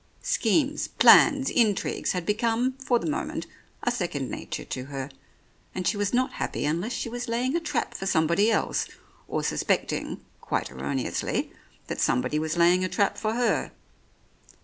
Schemes, 0.23 0.87
plans, 0.87 1.51
intrigues 1.51 2.13
had 2.13 2.25
become— 2.25 2.73
for 2.83 2.97
the 2.97 3.05
mo 3.05 3.23
ment— 3.23 3.45
a 3.83 3.91
second 3.91 4.31
nature 4.31 4.65
to 4.65 4.85
her, 4.85 5.11
and 5.75 5.87
she 5.87 5.95
was 5.95 6.11
not 6.11 6.33
happy 6.41 6.65
unless 6.65 6.91
she 6.91 7.07
was 7.07 7.27
laying 7.27 7.55
a 7.55 7.59
trap 7.59 7.93
for 7.93 8.07
somebody 8.07 8.49
else, 8.49 8.87
or 9.27 9.43
suspecting 9.43 10.19
(quite 10.41 10.71
erroneously) 10.71 11.51
that 11.85 12.01
somebody 12.01 12.39
was 12.39 12.57
lay 12.57 12.73
ing 12.73 12.83
a 12.83 12.89
trap 12.89 13.15
for 13.15 13.33
her. 13.35 13.69